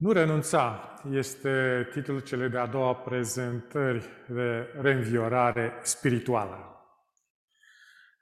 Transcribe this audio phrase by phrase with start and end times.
[0.00, 6.84] Nu renunța este titlul cele de-a doua prezentări de reînviorare spirituală.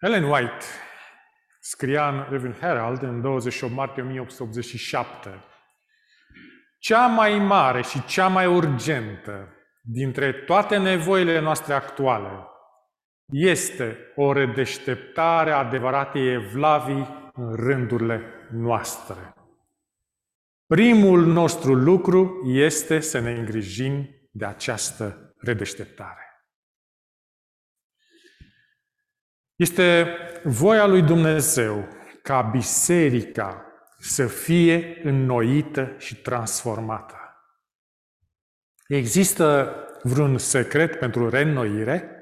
[0.01, 0.65] Ellen White
[1.61, 5.45] scria în Revin Herald în 28 martie 1887
[6.79, 9.49] Cea mai mare și cea mai urgentă
[9.83, 12.47] dintre toate nevoile noastre actuale
[13.33, 19.33] este o redeșteptare adevăratei evlavii în rândurile noastre.
[20.69, 26.23] Primul nostru lucru este să ne îngrijim de această redeșteptare.
[29.55, 31.89] Este voia lui Dumnezeu
[32.23, 33.65] ca biserica
[33.99, 37.17] să fie înnoită și transformată.
[38.89, 42.13] Există vreun secret pentru reînnoire?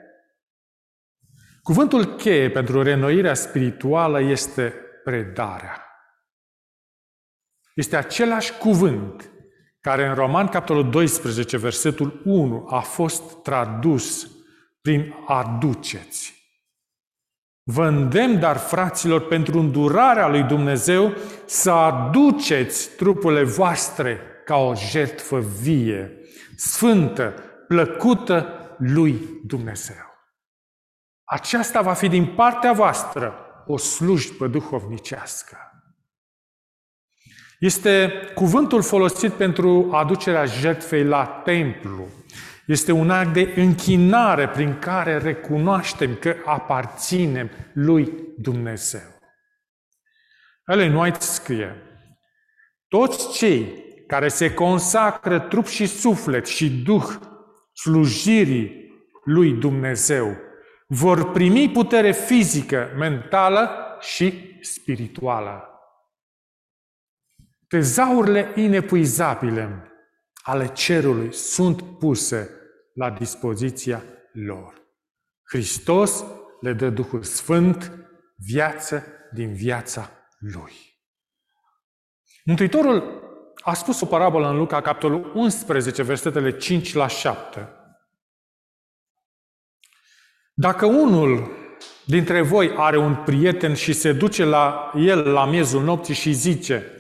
[1.63, 5.86] Cuvântul cheie pentru reînnoirea spirituală este predarea.
[7.77, 9.31] Este același cuvânt
[9.81, 14.31] care în Roman, capitolul 12, versetul 1, a fost tradus
[14.81, 16.35] prin aduceți.
[17.63, 25.41] Vă îndemn, dar, fraților, pentru îndurarea lui Dumnezeu, să aduceți trupurile voastre ca o jertfă
[25.41, 26.19] vie,
[26.57, 27.35] sfântă,
[27.69, 28.47] plăcută
[28.79, 30.07] lui Dumnezeu.
[31.25, 33.35] Aceasta va fi din partea voastră
[33.67, 35.66] o slujbă duhovnicească.
[37.59, 42.07] Este cuvântul folosit pentru aducerea jertfei la templu.
[42.67, 49.15] Este un act de închinare prin care recunoaștem că aparținem lui Dumnezeu.
[50.67, 51.83] Ellen White scrie,
[52.89, 57.07] toți cei care se consacră trup și suflet și duh
[57.73, 58.91] slujirii
[59.25, 60.37] lui Dumnezeu
[60.87, 65.76] vor primi putere fizică, mentală și spirituală.
[67.77, 69.93] Tezaurile inepuizabile
[70.43, 72.51] ale cerului sunt puse
[72.95, 74.03] la dispoziția
[74.33, 74.75] lor.
[75.43, 76.25] Hristos
[76.61, 77.93] le dă Duhul Sfânt,
[78.37, 80.73] viață din viața Lui.
[82.45, 83.23] Mântuitorul
[83.63, 87.69] a spus o parabolă în Luca, capitolul 11, versetele 5 la 7.
[90.55, 91.51] Dacă unul
[92.05, 96.91] dintre voi are un prieten și se duce la el la miezul nopții și zice,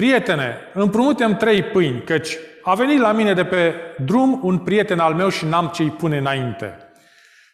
[0.00, 3.74] Prietene, împrumutem trei pâini, căci a venit la mine de pe
[4.04, 6.76] drum un prieten al meu și n-am ce-i pune înainte.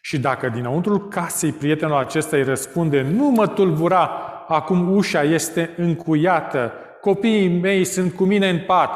[0.01, 4.07] Și dacă dinăuntrul casei prietenul acesta îi răspunde, nu mă tulbura,
[4.49, 8.91] acum ușa este încuiată, copiii mei sunt cu mine în pat,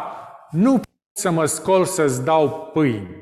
[0.51, 3.17] nu pot să mă scol să-ți dau pâini.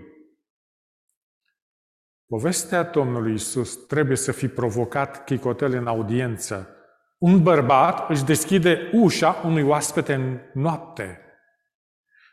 [2.27, 6.78] Povestea Domnului Isus trebuie să fi provocat chicotel în audiență,
[7.19, 11.23] un bărbat își deschide ușa unui oaspete în noapte.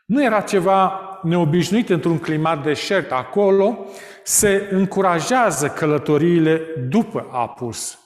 [0.06, 3.12] Nu era ceva neobișnuit într-un climat deșert.
[3.12, 3.86] Acolo
[4.22, 7.98] se încurajează călătoriile după apus.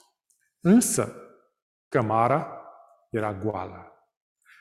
[0.61, 1.15] Însă,
[1.89, 2.61] cămara
[3.11, 3.85] era goală.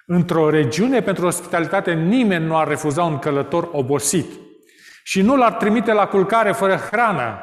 [0.06, 4.31] Într-o regiune pentru ospitalitate nimeni nu ar refuza un călător obosit
[5.03, 7.40] și nu l-ar trimite la culcare fără hrană.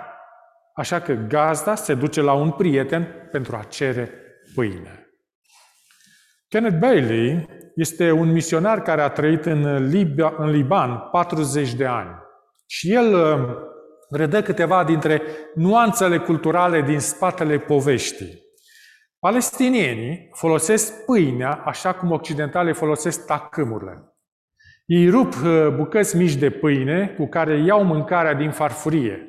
[0.74, 4.25] Așa că gazda se duce la un prieten pentru a cere
[4.56, 5.10] pâine.
[6.48, 12.10] Kenneth Bailey este un misionar care a trăit în, Libia, în Liban 40 de ani.
[12.66, 13.56] Și el uh,
[14.10, 15.22] redă câteva dintre
[15.54, 18.44] nuanțele culturale din spatele poveștii.
[19.18, 24.16] Palestinienii folosesc pâinea așa cum occidentalii folosesc tacâmurile.
[24.86, 29.28] Ei rup uh, bucăți mici de pâine cu care iau mâncarea din farfurie.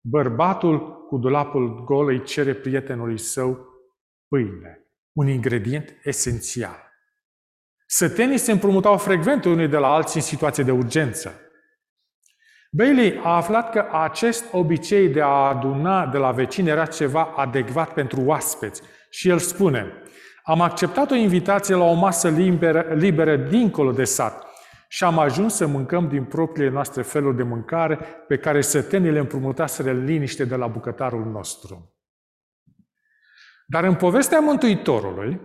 [0.00, 3.73] Bărbatul cu dulapul gol îi cere prietenului său
[4.34, 6.92] pâine, un ingredient esențial.
[7.86, 11.40] Sătenii se împrumutau frecvent unii de la alții în situație de urgență.
[12.70, 17.92] Bailey a aflat că acest obicei de a aduna de la vecini era ceva adecvat
[17.92, 19.92] pentru oaspeți și el spune
[20.44, 24.46] Am acceptat o invitație la o masă liberă, liberă dincolo de sat
[24.88, 27.98] și am ajuns să mâncăm din propriile noastre feluri de mâncare
[28.28, 31.93] pe care sătenii le împrumutaseră liniște de la bucătarul nostru.
[33.66, 35.40] Dar în povestea Mântuitorului,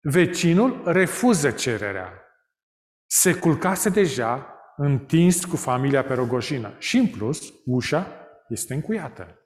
[0.00, 2.12] vecinul refuză cererea.
[3.06, 4.46] Se culcase deja
[4.76, 8.06] întins cu familia pe rogojină și, în plus, ușa
[8.48, 9.36] este încuiată.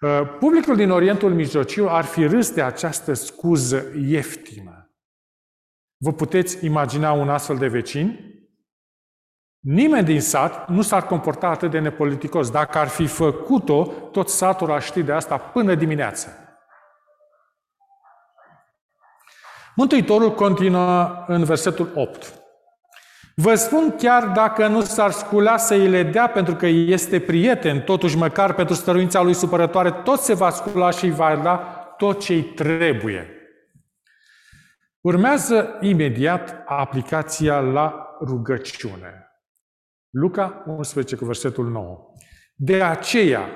[0.00, 4.92] Uh, publicul din Orientul Mijlociu ar fi râs de această scuză ieftină.
[5.96, 8.18] Vă puteți imagina un astfel de vecin?
[9.58, 12.50] Nimeni din sat nu s-ar comporta atât de nepoliticos.
[12.50, 16.47] Dacă ar fi făcut-o, tot satul ar ști de asta până dimineață.
[19.78, 22.42] Mântuitorul continuă în versetul 8.
[23.34, 27.80] Vă spun chiar dacă nu s-ar scula să îi le dea pentru că este prieten,
[27.80, 31.56] totuși măcar pentru stăruința lui supărătoare, tot se va scula și îi va da
[31.96, 33.32] tot ce îi trebuie.
[35.00, 39.32] Urmează imediat aplicația la rugăciune.
[40.10, 42.12] Luca 11 cu versetul 9.
[42.54, 43.48] De aceea,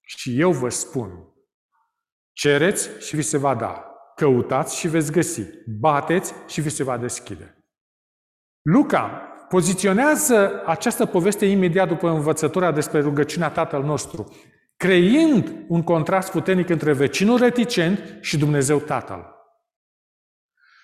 [0.00, 1.10] și eu vă spun,
[2.32, 3.89] cereți și vi se va da,
[4.20, 5.42] căutați și veți găsi,
[5.80, 7.64] bateți și vi se va deschide.
[8.62, 9.06] Luca
[9.48, 14.36] poziționează această poveste imediat după învățătura despre rugăciunea Tatăl nostru,
[14.76, 19.34] creind un contrast puternic între vecinul reticent și Dumnezeu Tatăl.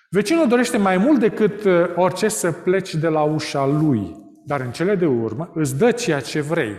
[0.09, 4.71] Vecinul dorește mai mult decât uh, orice să pleci de la ușa lui, dar în
[4.71, 6.75] cele de urmă îți dă ceea ce vrei.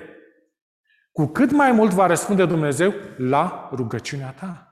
[1.13, 4.68] Cu cât mai mult va răspunde Dumnezeu la rugăciunea ta.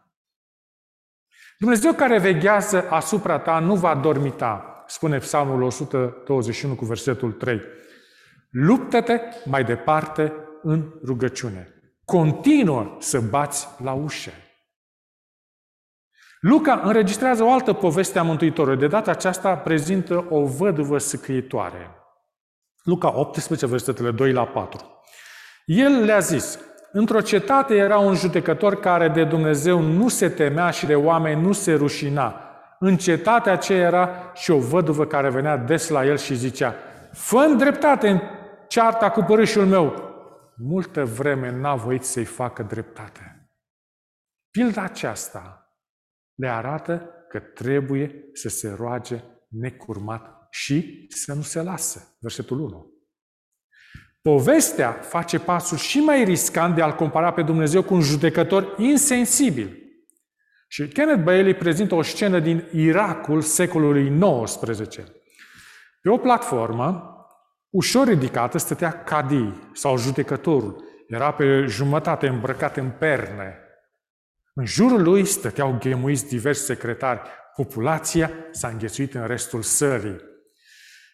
[1.58, 7.61] Dumnezeu care veghează asupra ta nu va dormita, spune Psalmul 121 cu versetul 3.
[8.50, 10.32] Luptă-te mai departe
[10.62, 11.69] în rugăciune.
[12.05, 14.31] Continuă să bați la ușă.
[16.41, 18.79] Luca înregistrează o altă poveste a Mântuitorului.
[18.79, 21.91] De data aceasta prezintă o văduvă săcăitoare.
[22.82, 25.03] Luca 18, versetele 2 la 4.
[25.64, 26.58] El le-a zis,
[26.98, 31.52] într-o cetate era un judecător care de Dumnezeu nu se temea și de oameni nu
[31.52, 32.40] se rușina.
[32.78, 36.75] În cetatea aceea era și o văduvă care venea des la el și zicea,
[37.12, 38.20] fă dreptate în
[38.69, 40.14] cearta cu părâșul meu.
[40.56, 43.50] Multă vreme n-a voit să-i facă dreptate.
[44.50, 45.70] Pilda aceasta
[46.34, 52.16] le arată că trebuie să se roage necurmat și să nu se lasă.
[52.20, 52.95] Versetul 1.
[54.26, 59.78] Povestea face pasul și mai riscant de a-L compara pe Dumnezeu cu un judecător insensibil.
[60.69, 64.96] Și Kenneth Bailey prezintă o scenă din Irakul secolului XIX.
[66.02, 67.17] Pe o platformă,
[67.70, 70.84] ușor ridicată, stătea Cadi sau judecătorul.
[71.08, 73.58] Era pe jumătate îmbrăcat în perne.
[74.55, 77.20] În jurul lui stăteau ghemuiți diversi secretari.
[77.56, 80.20] Populația s-a înghesuit în restul sării.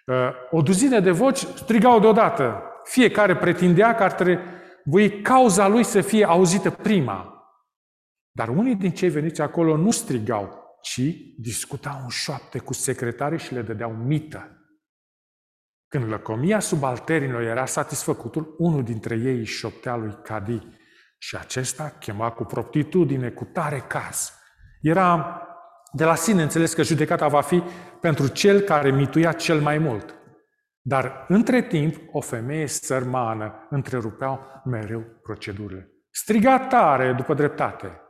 [0.07, 2.67] Uh, o duzină de voci strigau deodată.
[2.85, 7.33] Fiecare pretindea că ar trebui cauza lui să fie auzită prima.
[8.31, 11.01] Dar unii din cei veniți acolo nu strigau, ci
[11.39, 14.57] discutau în șoapte cu secretarii și le dădeau mită.
[15.89, 20.67] Când lăcomia subalterinilor era satisfăcutul, unul dintre ei își șoptea lui Cadi
[21.19, 24.33] și acesta chema cu proptitudine, cu tare caz.
[24.81, 25.43] Era
[25.93, 27.63] de la sine înțeles că judecata va fi
[28.01, 30.15] pentru cel care mituia cel mai mult.
[30.85, 35.93] Dar între timp, o femeie sărmană întrerupeau mereu procedurile.
[36.11, 38.01] Striga tare după dreptate.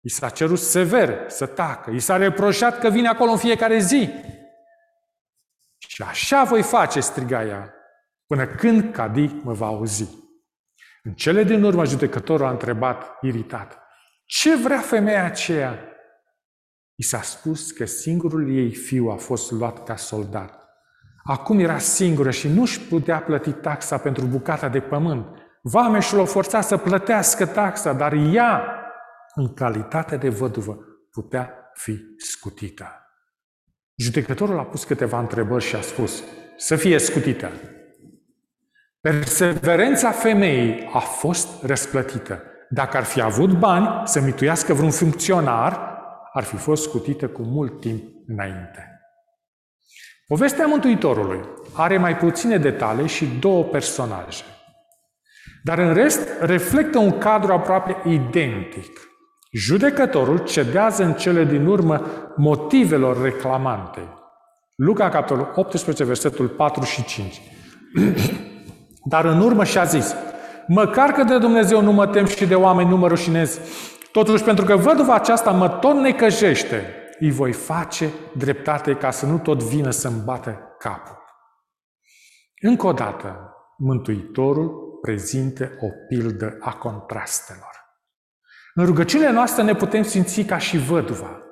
[0.00, 1.90] I s-a cerut sever să tacă.
[1.90, 4.08] I s-a reproșat că vine acolo în fiecare zi.
[5.78, 7.74] Și așa voi face, striga ea,
[8.26, 10.22] până când Cadi mă va auzi.
[11.02, 13.82] În cele din urmă, judecătorul a întrebat, iritat,
[14.24, 15.88] ce vrea femeia aceea?
[16.94, 20.63] I s-a spus că singurul ei fiu a fost luat ca soldat.
[21.26, 25.26] Acum era singură și nu-și putea plăti taxa pentru bucata de pământ.
[25.62, 28.62] Vameșul o forța să plătească taxa, dar ea
[29.34, 30.78] în calitate de văduvă,
[31.10, 32.86] putea fi scutită.
[33.96, 36.22] Judecătorul a pus câteva întrebări și a spus
[36.56, 37.50] să fie scutită.
[39.00, 42.42] Perseverența femeii a fost răsplătită.
[42.68, 45.92] Dacă ar fi avut bani să mituiască vreun funcționar,
[46.32, 48.93] ar fi fost scutită cu mult timp înainte.
[50.26, 51.40] Povestea Mântuitorului
[51.72, 54.44] are mai puține detalii și două personaje.
[55.62, 59.00] Dar în rest reflectă un cadru aproape identic.
[59.52, 64.00] Judecătorul cedează în cele din urmă motivelor reclamante.
[64.76, 67.40] Luca, capitolul 18, versetul 4 și 5.
[69.10, 70.14] Dar în urmă și-a zis,
[70.66, 73.60] măcar că de Dumnezeu nu mă tem și de oameni nu mă rușinez,
[74.12, 79.38] totuși pentru că văduva aceasta mă tot necăjește, îi voi face dreptate ca să nu
[79.38, 81.22] tot vină să-mi bată capul.
[82.60, 87.82] Încă o dată, Mântuitorul prezintă o pildă a contrastelor.
[88.74, 91.42] În rugăciunile noastre ne putem simți ca și văduva,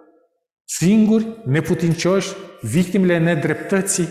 [0.64, 4.08] singuri, neputincioși, victimele nedreptății.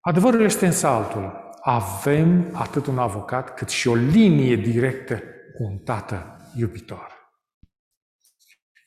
[0.00, 1.54] Adevărul este însă altul.
[1.60, 5.22] Avem atât un avocat cât și o linie directă
[5.56, 7.19] cu un tată iubitor.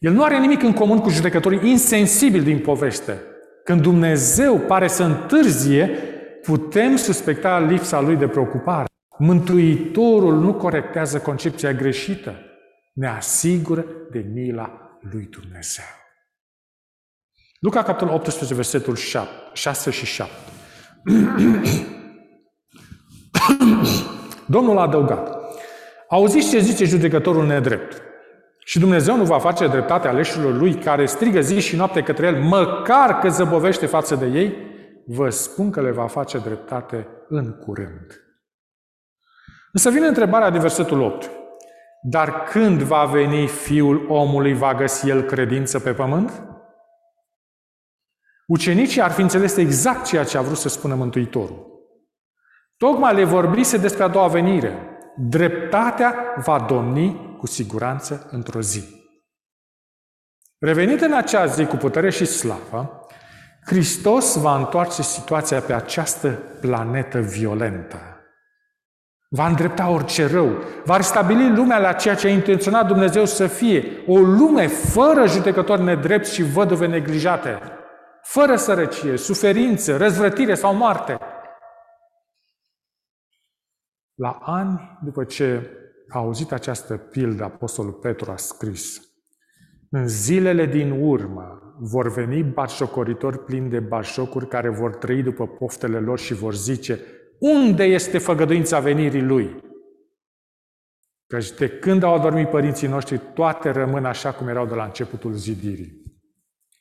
[0.03, 3.21] El nu are nimic în comun cu judecătorii insensibili din poveste.
[3.63, 5.87] Când Dumnezeu pare să întârzie,
[6.41, 8.85] putem suspecta lipsa lui de preocupare.
[9.17, 12.35] Mântuitorul nu corectează concepția greșită,
[12.93, 15.85] ne asigură de mila lui Dumnezeu.
[17.59, 20.31] Luca, capitolul 18, versetul 7, 6 și 7.
[24.55, 25.37] Domnul a adăugat,
[26.09, 28.01] auziți ce zice judecătorul nedrept.
[28.65, 32.41] Și Dumnezeu nu va face dreptate aleșilor lui care strigă zi și noapte către el,
[32.41, 34.57] măcar că zăbovește față de ei,
[35.05, 38.23] vă spun că le va face dreptate în curând.
[39.71, 41.31] Însă vine întrebarea din versetul 8.
[42.01, 46.43] Dar când va veni Fiul omului, va găsi el credință pe pământ?
[48.47, 51.71] Ucenicii ar fi înțeles exact ceea ce a vrut să spună Mântuitorul.
[52.77, 54.73] Tocmai le vorbise despre a doua venire.
[55.17, 58.83] Dreptatea va domni cu siguranță într-o zi.
[60.59, 63.07] Revenit în acea zi cu putere și slavă,
[63.65, 66.29] Hristos va întoarce situația pe această
[66.61, 67.97] planetă violentă.
[69.29, 74.03] Va îndrepta orice rău, va restabili lumea la ceea ce a intenționat Dumnezeu să fie,
[74.07, 77.59] o lume fără judecători nedrepți și văduve neglijate,
[78.21, 81.17] fără sărăcie, suferință, răzvrătire sau moarte.
[84.13, 85.77] La ani după ce
[86.13, 89.01] a auzit această pildă, Apostolul Petru a scris,
[89.89, 95.99] în zilele din urmă vor veni batjocoritori plini de batjocuri care vor trăi după poftele
[95.99, 96.99] lor și vor zice,
[97.39, 99.63] unde este făgăduința venirii lui?
[101.27, 105.33] Căci de când au adormit părinții noștri, toate rămân așa cum erau de la începutul
[105.33, 106.01] zidirii.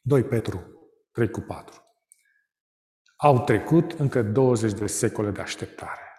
[0.01, 0.63] 2 Petru
[1.13, 1.83] 3 cu 4.
[3.17, 6.12] Au trecut încă 20 de secole de așteptare.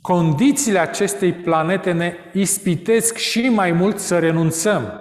[0.00, 5.00] Condițiile acestei planete ne ispitesc și mai mult să renunțăm.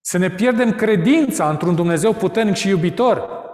[0.00, 3.44] Să ne pierdem credința într-un Dumnezeu puternic și iubitor.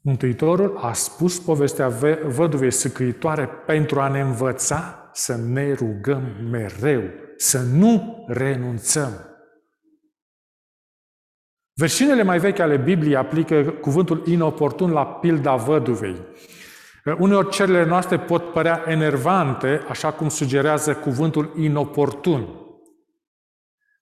[0.00, 1.88] Mântuitorul a spus povestea
[2.24, 7.02] văduvei săcăitoare pentru a ne învăța să ne rugăm mereu,
[7.36, 9.12] să nu renunțăm.
[11.72, 16.16] Versiunile mai vechi ale Bibliei aplică cuvântul inoportun la pilda văduvei.
[17.12, 22.48] Uneori cererile noastre pot părea enervante, așa cum sugerează cuvântul inoportun.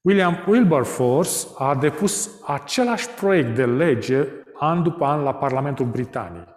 [0.03, 4.29] William Wilberforce a depus același proiect de lege
[4.59, 6.49] an după an la Parlamentul Britanic.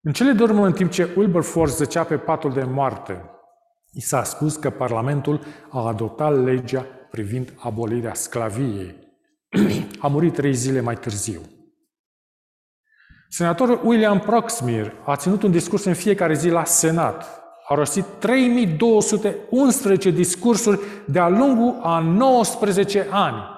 [0.00, 3.30] În cele de urmă, în timp ce Wilberforce zăcea pe patul de moarte,
[3.92, 8.94] i s-a spus că Parlamentul a adoptat legea privind abolirea sclaviei.
[10.00, 11.40] a murit trei zile mai târziu.
[13.28, 17.42] Senatorul William Proxmire a ținut un discurs în fiecare zi la Senat.
[17.68, 23.56] A rostit 3211 discursuri de-a lungul a 19 ani.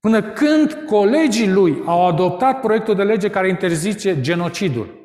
[0.00, 4.98] Până când colegii lui au adoptat proiectul de lege care interzice genocidul.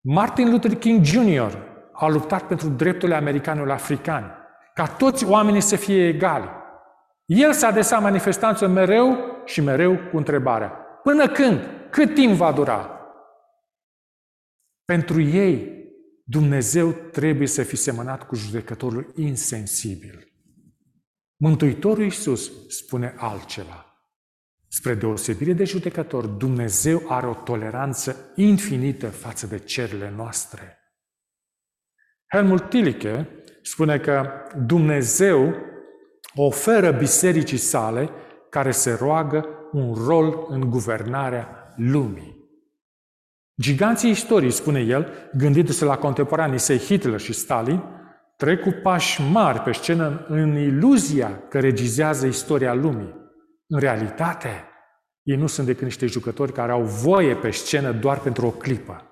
[0.00, 1.56] Martin Luther King Jr.
[1.92, 4.26] a luptat pentru drepturile americanilor africani,
[4.74, 6.48] ca toți oamenii să fie egali.
[7.24, 10.83] El s-a adresat manifestanților mereu și mereu cu întrebarea.
[11.04, 11.60] Până când?
[11.90, 13.00] Cât timp va dura?
[14.84, 15.84] Pentru ei,
[16.24, 20.32] Dumnezeu trebuie să fi semănat cu judecătorul insensibil.
[21.36, 23.86] Mântuitorul Iisus spune altceva.
[24.68, 30.78] Spre deosebire de judecător, Dumnezeu are o toleranță infinită față de cerile noastre.
[32.26, 33.28] Helmut Tilike
[33.62, 34.30] spune că
[34.66, 35.54] Dumnezeu
[36.34, 38.10] oferă bisericii sale
[38.50, 42.42] care se roagă un rol în guvernarea lumii.
[43.60, 47.82] Giganții istoriei, spune el, gândindu-se la contemporanii săi Hitler și Stalin,
[48.36, 53.14] trec cu pași mari pe scenă în iluzia că regizează istoria lumii.
[53.66, 54.64] În realitate,
[55.22, 59.08] ei nu sunt decât niște jucători care au voie pe scenă doar pentru o clipă.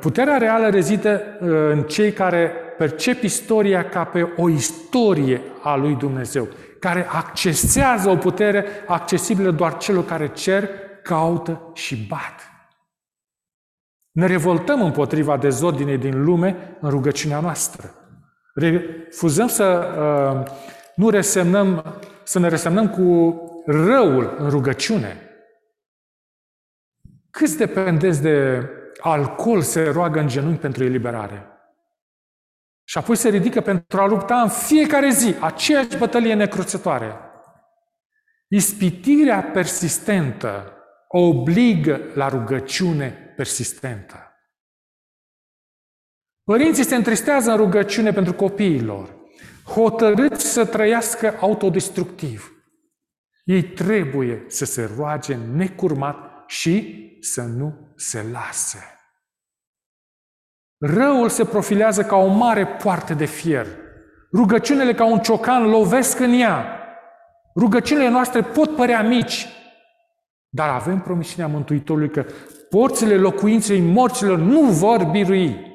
[0.00, 5.94] Puterea reală rezidă uh, în cei care percep istoria ca pe o istorie a lui
[5.94, 6.48] Dumnezeu,
[6.84, 10.68] care accesează o putere accesibilă doar celor care cer,
[11.02, 12.40] caută și bat.
[14.10, 17.94] Ne revoltăm împotriva dezordinei din lume în rugăciunea noastră.
[18.54, 20.52] Refuzăm să uh,
[20.94, 25.16] nu resemnăm, să ne resemnăm cu răul în rugăciune.
[27.30, 28.68] Câți dependenți de
[29.00, 31.53] alcool se roagă în genunchi pentru eliberare?
[32.84, 37.16] Și apoi se ridică pentru a lupta în fiecare zi aceeași bătălie necruțătoare.
[38.48, 40.72] Ispitirea persistentă
[41.08, 44.28] obligă la rugăciune persistentă.
[46.44, 49.16] Părinții se întristează în rugăciune pentru copiilor,
[49.64, 52.52] hotărâți să trăiască autodestructiv.
[53.44, 58.78] Ei trebuie să se roage necurmat și să nu se lase.
[60.86, 63.66] Răul se profilează ca o mare poartă de fier.
[64.32, 66.78] Rugăciunile ca un ciocan lovesc în ea.
[67.56, 69.46] Rugăciunile noastre pot părea mici,
[70.48, 72.26] dar avem promisiunea Mântuitorului că
[72.70, 75.72] porțile locuinței morților nu vor birui.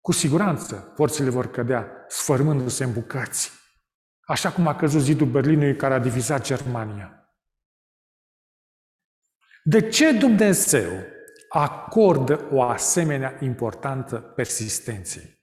[0.00, 3.52] Cu siguranță, porțile vor cădea, sfărmându-se în bucăți,
[4.26, 7.34] așa cum a căzut zidul Berlinului care a divizat Germania.
[9.64, 10.90] De ce Dumnezeu
[11.52, 15.40] acordă o asemenea importantă persistenței?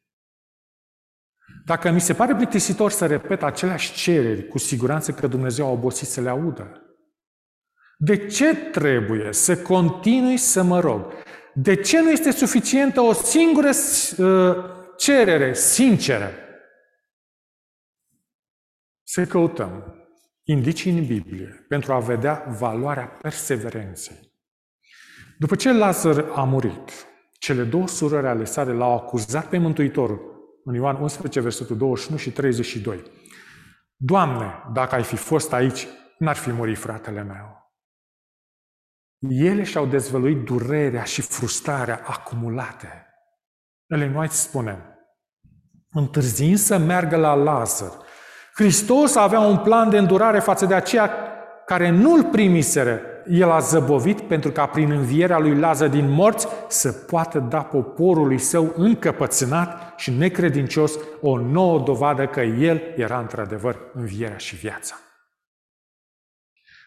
[1.65, 6.07] Dacă mi se pare plictisitor să repet aceleași cereri, cu siguranță că Dumnezeu a obosit
[6.07, 6.83] să le audă.
[7.97, 11.13] De ce trebuie să continui să mă rog?
[11.53, 14.55] De ce nu este suficientă o singură uh,
[14.97, 16.31] cerere sinceră?
[19.03, 19.93] Să căutăm
[20.43, 24.28] indicii în Biblie pentru a vedea valoarea perseverenței.
[25.39, 26.91] După ce Lazar a murit,
[27.31, 30.21] cele două surori ale sale l-au acuzat pe Mântuitorul
[30.63, 33.03] în Ioan 11, versetul 21 și 32.
[33.95, 37.73] Doamne, dacă ai fi fost aici, n-ar fi murit fratele meu.
[39.29, 43.05] Ele și-au dezvăluit durerea și frustrarea acumulate.
[43.87, 44.97] Ellen White spune,
[45.91, 47.91] întârziind să meargă la Lazar,
[48.53, 51.11] Hristos avea un plan de îndurare față de aceia
[51.65, 53.01] care nu-l primiseră.
[53.29, 58.37] El a zăbovit pentru ca prin învierea lui Lazar din morți să poată da poporului
[58.37, 64.95] său încăpățânat și necredincios o nouă dovadă că el era într-adevăr învierea și viața.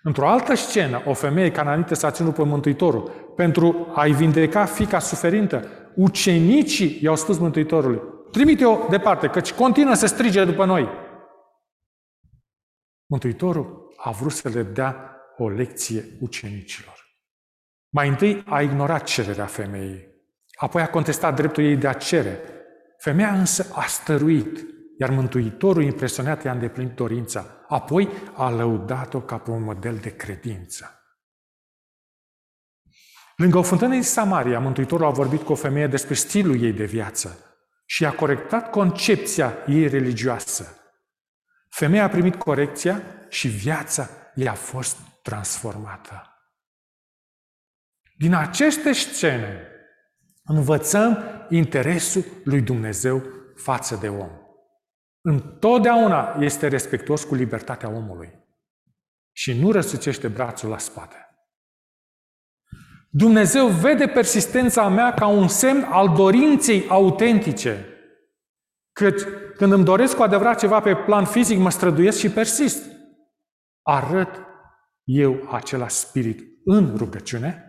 [0.03, 5.69] Într-o altă scenă, o femeie cananită s-a ținut pe Mântuitorul pentru a-i vindeca fica suferintă.
[5.95, 10.89] Ucenicii i-au spus Mântuitorului, trimite-o departe, căci continuă să strige după noi.
[13.07, 15.12] Mântuitorul a vrut să le dea
[15.43, 17.17] o lecție ucenicilor.
[17.89, 20.13] Mai întâi a ignorat cererea femeii,
[20.55, 22.41] apoi a contestat dreptul ei de a cere.
[22.99, 24.67] Femeia însă a stăruit,
[24.99, 27.47] iar Mântuitorul, impresionat, i-a îndeplinit dorința.
[27.69, 30.97] Apoi a lăudat-o ca pe un model de credință.
[33.37, 36.85] Lângă o fântână din Samaria, Mântuitorul a vorbit cu o femeie despre stilul ei de
[36.85, 37.39] viață
[37.87, 40.77] și a corectat concepția ei religioasă.
[41.69, 46.27] Femeia a primit corecția și viața i-a fost transformată.
[48.19, 49.67] Din aceste scene
[50.45, 53.23] învățăm interesul lui Dumnezeu
[53.55, 54.31] față de om.
[55.21, 58.41] Întotdeauna este respectuos cu libertatea omului
[59.33, 61.17] și nu răsucește brațul la spate.
[63.11, 67.87] Dumnezeu vede persistența mea ca un semn al dorinței autentice.
[68.93, 69.21] Căci
[69.57, 72.85] când îmi doresc cu adevărat ceva pe plan fizic, mă străduiesc și persist.
[73.83, 74.52] Arăt
[75.05, 77.67] eu același spirit în rugăciune?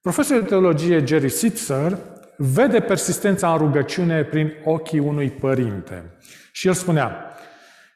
[0.00, 1.98] Profesorul de teologie Jerry Sitzer
[2.36, 6.18] vede persistența în rugăciune prin ochii unui părinte.
[6.52, 7.34] Și el spunea,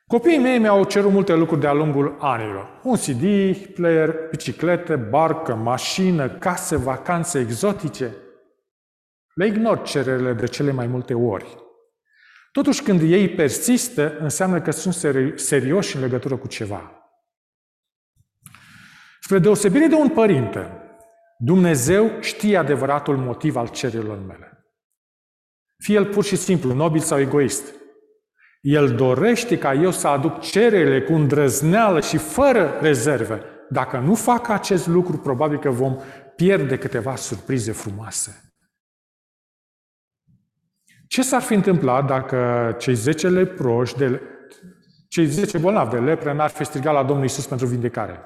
[0.06, 2.80] Copiii mei mi-au cerut multe lucruri de-a lungul anilor.
[2.82, 8.16] Un CD, player, biciclete, barcă, mașină, case, vacanțe exotice.
[9.34, 11.56] Le ignor cererile de cele mai multe ori.
[12.52, 14.94] Totuși, când ei persistă, înseamnă că sunt
[15.34, 16.92] serioși în legătură cu ceva.
[19.20, 20.82] Spre deosebire de un părinte,
[21.38, 24.64] Dumnezeu știe adevăratul motiv al cererilor mele.
[25.76, 27.74] Fie el pur și simplu nobil sau egoist.
[28.60, 33.42] El dorește ca eu să aduc cererile cu îndrăzneală și fără rezerve.
[33.70, 35.98] Dacă nu fac acest lucru, probabil că vom
[36.36, 38.47] pierde câteva surprize frumoase.
[41.08, 44.20] Ce s-ar fi întâmplat dacă cei 10 leproși, de,
[45.08, 48.20] cei 10 bolnavi de lepră n-ar fi strigat la Domnul Isus pentru vindecare?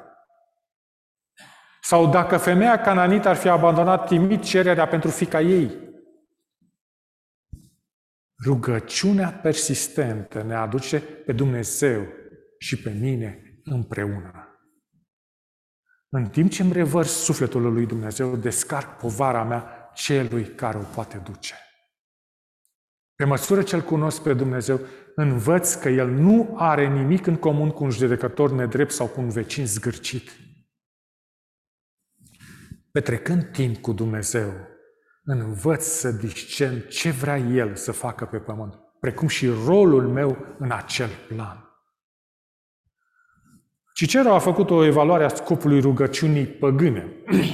[1.83, 5.90] Sau dacă femeia cananită ar fi abandonat timid cererea pentru fica ei?
[8.45, 12.07] Rugăciunea persistentă ne aduce pe Dumnezeu
[12.59, 14.47] și pe mine împreună.
[16.09, 21.16] În timp ce îmi revărs sufletul lui Dumnezeu, descarc povara mea celui care o poate
[21.25, 21.55] duce.
[23.22, 24.80] Pe măsură ce îl cunosc pe Dumnezeu,
[25.14, 29.28] învăț că El nu are nimic în comun cu un judecător nedrept sau cu un
[29.28, 30.30] vecin zgârcit.
[32.90, 34.52] Petrecând timp cu Dumnezeu,
[35.24, 40.70] învăț să discern ce vrea El să facă pe pământ, precum și rolul meu în
[40.70, 41.70] acel plan.
[43.94, 47.12] Cicero a făcut o evaluare a scopului rugăciunii păgâne.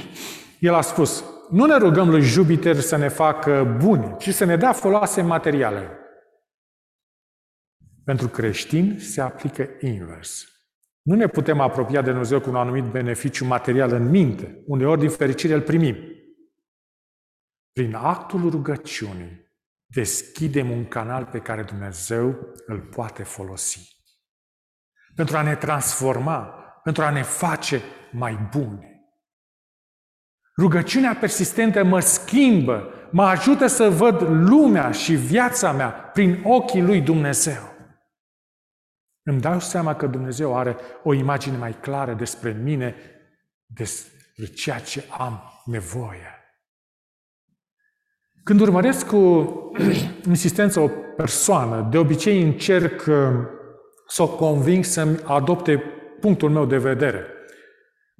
[0.59, 4.55] El a spus, nu ne rugăm lui Jupiter să ne facă buni, ci să ne
[4.55, 5.99] dea foloase materiale.
[8.03, 10.43] Pentru creștini se aplică invers.
[11.01, 14.63] Nu ne putem apropia de Dumnezeu cu un anumit beneficiu material în minte.
[14.65, 15.95] Uneori, din fericire, îl primim.
[17.71, 19.47] Prin actul rugăciunii,
[19.85, 23.97] deschidem un canal pe care Dumnezeu îl poate folosi.
[25.15, 26.39] Pentru a ne transforma,
[26.83, 27.81] pentru a ne face
[28.11, 28.88] mai buni.
[30.59, 37.01] Rugăciunea persistentă mă schimbă, mă ajută să văd lumea și viața mea prin ochii lui
[37.01, 37.61] Dumnezeu.
[39.23, 42.95] Îmi dau seama că Dumnezeu are o imagine mai clară despre mine,
[43.65, 46.33] despre ceea ce am nevoie.
[48.43, 49.17] Când urmăresc cu
[50.27, 53.15] insistență o persoană, de obicei încerc uh,
[54.07, 55.83] să o conving să-mi adopte
[56.19, 57.38] punctul meu de vedere.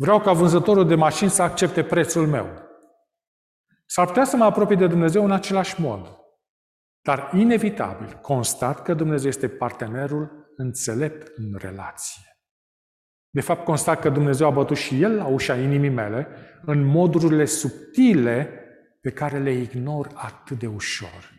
[0.01, 2.47] Vreau ca vânzătorul de mașini să accepte prețul meu.
[3.85, 6.17] S-ar putea să mă apropie de Dumnezeu în același mod.
[7.01, 12.39] Dar inevitabil constat că Dumnezeu este partenerul înțelept în relație.
[13.29, 16.27] De fapt, constat că Dumnezeu a bătut și El la ușa inimii mele
[16.61, 18.49] în modurile subtile
[19.01, 21.33] pe care le ignor atât de ușor.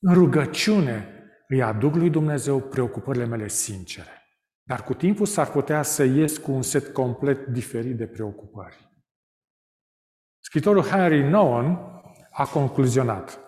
[0.00, 1.08] În rugăciune
[1.48, 4.23] îi aduc lui Dumnezeu preocupările mele sincere.
[4.66, 8.92] Dar cu timpul s-ar putea să ies cu un set complet diferit de preocupări.
[10.40, 11.78] Scritorul Henry Nouwen
[12.30, 13.38] a concluzionat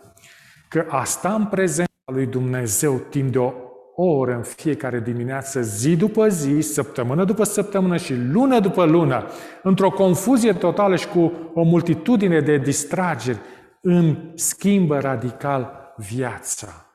[0.69, 3.53] că a sta în prezența lui Dumnezeu timp de o
[3.95, 9.27] oră în fiecare dimineață, zi după zi, săptămână după săptămână și lună după lună,
[9.63, 13.39] într-o confuzie totală și cu o multitudine de distrageri,
[13.81, 16.87] îmi schimbă radical viața.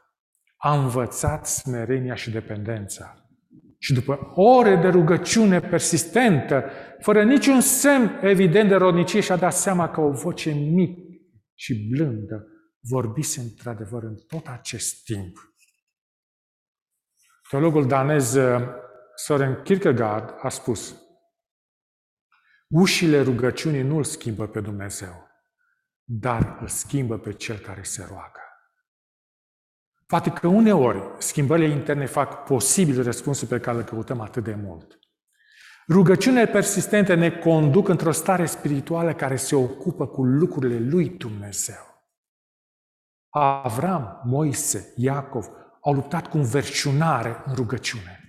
[0.57, 3.20] A învățat smerenia și dependența.
[3.83, 6.63] Și după ore de rugăciune persistentă,
[6.99, 11.01] fără niciun semn evident de rodnicie, și-a dat seama că o voce mică
[11.53, 12.47] și blândă
[12.79, 15.37] vorbise într-adevăr în tot acest timp.
[17.49, 18.61] Teologul danez uh,
[19.15, 20.95] Soren Kierkegaard a spus
[22.67, 25.27] Ușile rugăciunii nu îl schimbă pe Dumnezeu,
[26.03, 28.50] dar îl schimbă pe cel care se roagă.
[30.11, 34.99] Poate că uneori schimbările interne fac posibil răspunsul pe care îl căutăm atât de mult.
[35.87, 42.03] Rugăciunile persistente ne conduc într-o stare spirituală care se ocupă cu lucrurile lui Dumnezeu.
[43.29, 45.49] Avram, Moise, Iacov
[45.81, 48.19] au luptat cu înverșunare în rugăciune.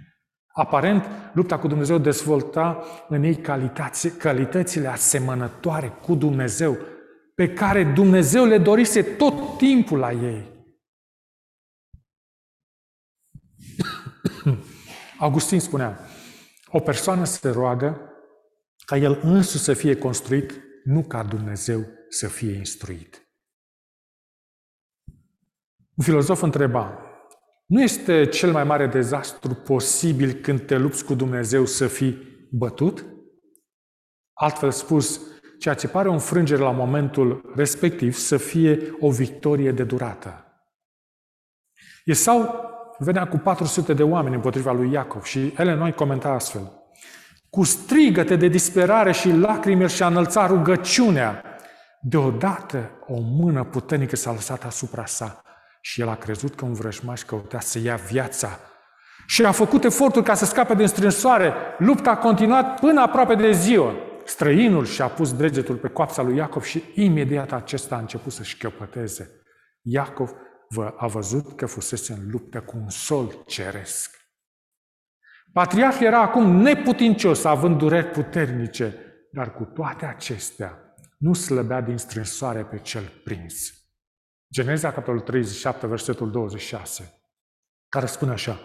[0.47, 6.77] Aparent, lupta cu Dumnezeu dezvolta în ei calități, calitățile asemănătoare cu Dumnezeu,
[7.35, 10.52] pe care Dumnezeu le dorise tot timpul la ei.
[15.23, 15.99] Augustin spunea,
[16.67, 18.01] o persoană se roagă
[18.87, 23.27] ca el însuși să fie construit, nu ca Dumnezeu să fie instruit.
[25.95, 26.99] Un filozof întreba,
[27.67, 33.05] nu este cel mai mare dezastru posibil când te lupți cu Dumnezeu să fii bătut?
[34.33, 35.21] Altfel spus,
[35.59, 40.47] ceea ce pare o înfrângere la momentul respectiv să fie o victorie de durată.
[42.05, 42.71] Esau
[43.03, 46.73] venea cu 400 de oameni împotriva lui Iacov și ele noi comenta astfel.
[47.51, 51.45] Cu strigăte de disperare și lacrimi și-a înălțat rugăciunea.
[52.01, 55.43] Deodată o mână puternică s-a lăsat asupra sa
[55.81, 58.59] și el a crezut că un vrăjmaș căuta să ia viața
[59.27, 61.53] și a făcut efortul ca să scape din strânsoare.
[61.79, 63.95] Lupta a continuat până aproape de ziua.
[64.25, 69.31] Străinul și-a pus degetul pe coapsa lui Iacov și imediat acesta a început să-și chiopăteze.
[69.83, 70.31] Iacov
[70.97, 74.21] a văzut că fusese în luptă cu un sol ceresc.
[75.53, 78.95] Patriarh era acum neputincios, având dureri puternice,
[79.33, 83.73] dar cu toate acestea nu slăbea din strânsoare pe cel prins.
[84.53, 87.21] Geneza, capitolul 37, versetul 26,
[87.89, 88.59] care spune așa,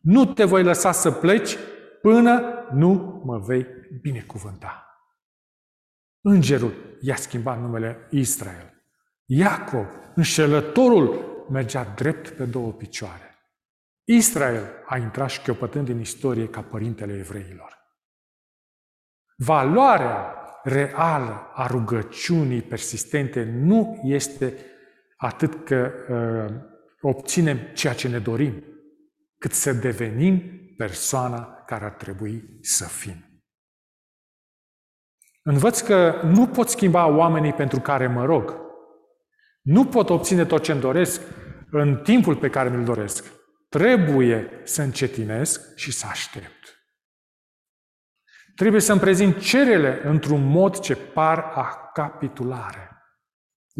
[0.00, 1.56] Nu te voi lăsa să pleci
[2.02, 2.42] până
[2.72, 3.66] nu mă vei
[4.02, 4.84] binecuvânta.
[6.20, 8.84] Îngerul i-a schimbat numele Israel.
[9.24, 13.34] Iacov, înșelătorul, mergea drept pe două picioare.
[14.04, 17.78] Israel a intrat șchiopătând în istorie ca părintele evreilor.
[19.36, 24.54] Valoarea reală a rugăciunii persistente nu este
[25.16, 26.54] atât că uh,
[27.00, 28.64] obținem ceea ce ne dorim,
[29.38, 33.24] cât să devenim persoana care ar trebui să fim.
[35.42, 38.56] Învăț că nu pot schimba oamenii pentru care mă rog.
[39.60, 41.20] Nu pot obține tot ce îmi doresc
[41.70, 43.24] în timpul pe care mi-l doresc.
[43.68, 46.82] Trebuie să încetinesc și să aștept.
[48.54, 52.90] Trebuie să-mi prezint cerele într-un mod ce par a capitulare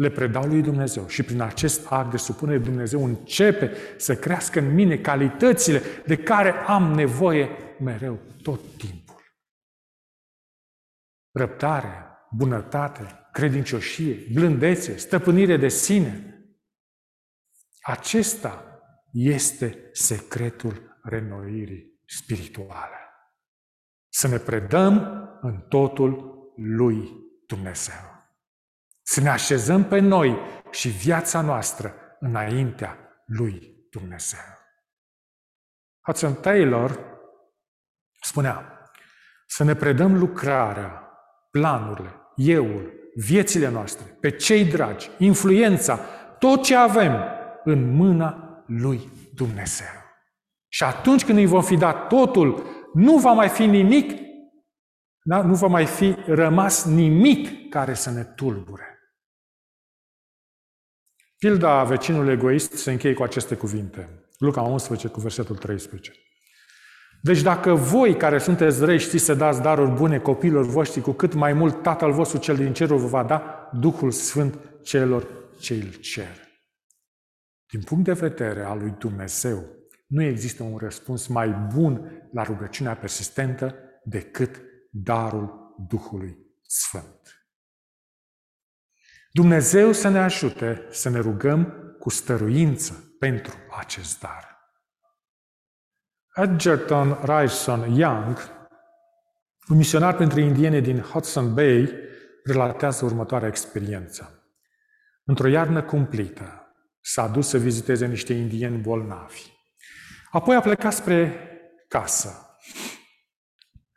[0.01, 4.73] le predau lui Dumnezeu și prin acest act de supunere Dumnezeu începe să crească în
[4.73, 7.49] mine calitățile de care am nevoie
[7.79, 9.21] mereu, tot timpul.
[11.31, 16.40] Răbdare, bunătate, credincioșie, blândețe, stăpânire de sine.
[17.81, 22.95] Acesta este secretul renoirii spirituale.
[24.09, 24.95] Să ne predăm
[25.41, 27.09] în totul lui
[27.47, 28.29] Dumnezeu.
[29.01, 30.37] Să ne așezăm pe noi
[30.71, 34.59] și viața noastră înaintea lui Dumnezeu.
[36.01, 37.19] Hudson Taylor
[38.21, 38.85] spunea
[39.47, 41.11] să ne predăm lucrarea,
[41.51, 45.99] planurile, euul, viețile noastre, pe cei dragi, influența,
[46.39, 50.01] tot ce avem în mâna lui Dumnezeu.
[50.67, 54.19] Și atunci când îi vom fi dat totul, nu va mai fi nimic,
[55.23, 55.41] da?
[55.41, 58.99] nu va mai fi rămas nimic care să ne tulbure.
[61.37, 64.09] Pilda vecinului egoist se încheie cu aceste cuvinte.
[64.37, 66.11] Luca 11 cu versetul 13.
[67.21, 71.33] Deci dacă voi care sunteți răi știți să dați daruri bune copiilor voștri, cu cât
[71.33, 75.27] mai mult Tatăl vostru cel din cerul vă va da Duhul Sfânt celor
[75.59, 76.50] ce îl cer.
[77.71, 79.65] Din punct de vedere al lui Dumnezeu,
[80.07, 87.45] nu există un răspuns mai bun la rugăciunea persistentă decât darul Duhului Sfânt.
[89.31, 94.59] Dumnezeu să ne ajute să ne rugăm cu stăruință pentru acest dar.
[96.35, 98.37] Edgerton Ryerson Young,
[99.69, 101.93] un misionar pentru indieni din Hudson Bay,
[102.43, 104.45] relatează următoarea experiență.
[105.23, 106.60] Într-o iarnă cumplită,
[107.01, 109.41] s-a dus să viziteze niște indieni bolnavi.
[110.31, 111.47] Apoi a plecat spre
[111.87, 112.57] casă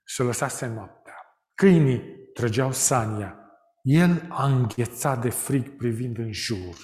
[0.05, 1.14] și lăsase noaptea.
[1.55, 2.03] Câinii
[2.35, 3.38] trăgeau sania.
[3.83, 6.77] El a înghețat de frig privind în jur.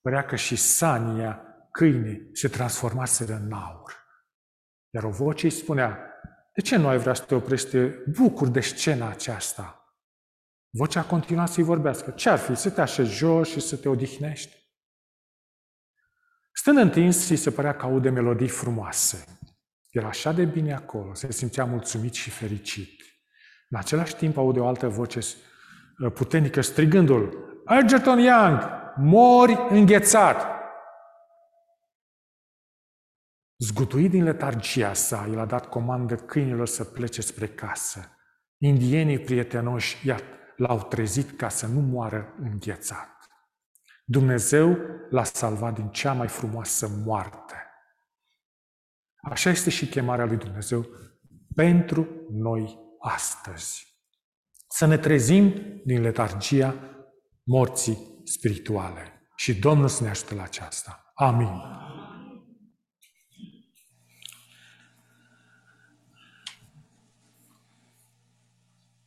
[0.00, 3.92] Părea că și sania, câinii, se transformase în aur.
[4.90, 5.98] Iar o voce îi spunea,
[6.54, 7.88] de ce nu ai vrea să te oprești, te
[8.18, 9.78] bucuri de scena aceasta?
[10.70, 12.10] Vocea continua să-i vorbească.
[12.10, 12.54] Ce ar fi?
[12.54, 14.63] Să te așezi jos și să te odihnești?
[16.56, 19.24] Stând întins, îi se părea că aude melodii frumoase.
[19.90, 23.02] Era așa de bine acolo, se simțea mulțumit și fericit.
[23.68, 28.60] În același timp aude o altă voce uh, puternică strigându-l, Edgerton Young,
[28.96, 30.54] mori înghețat!
[33.58, 38.08] Zgutuit din letargia sa, el a dat comandă câinilor să plece spre casă.
[38.58, 40.08] Indienii prietenoși
[40.56, 43.13] l-au trezit ca să nu moară înghețat.
[44.04, 44.76] Dumnezeu
[45.10, 47.54] l-a salvat din cea mai frumoasă moarte.
[49.30, 50.86] Așa este și chemarea lui Dumnezeu
[51.54, 53.98] pentru noi astăzi.
[54.68, 56.74] Să ne trezim din letargia
[57.42, 59.28] morții spirituale.
[59.36, 61.12] Și Domnul să ne ajute la aceasta.
[61.14, 61.50] Amin.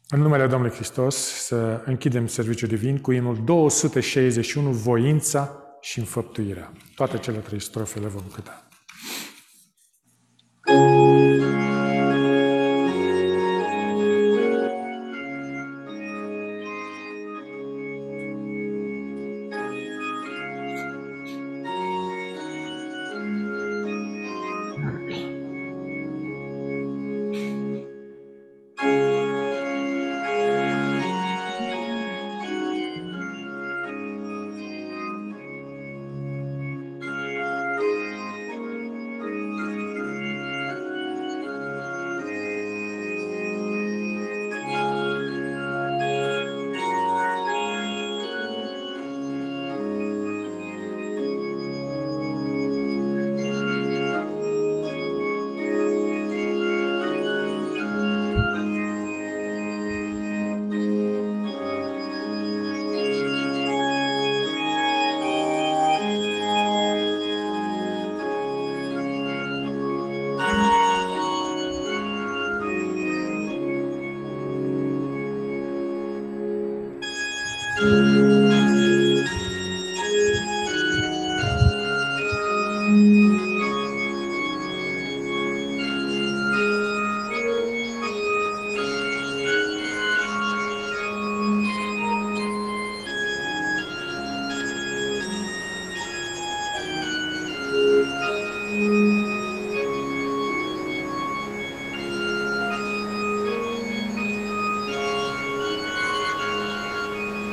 [0.10, 6.72] În numele Domnului Hristos să închidem serviciul divin cu imnul 261, voința și înfăptuirea.
[6.96, 8.66] Toate cele trei strofe le vom cânta.